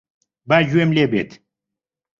[0.49, 1.31] با گوێم لێ بێت.